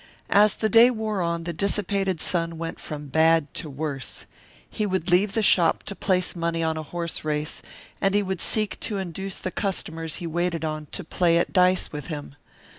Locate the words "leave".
5.11-5.33